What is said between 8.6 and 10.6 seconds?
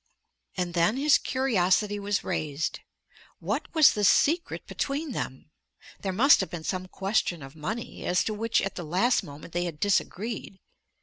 at the last moment they had disagreed.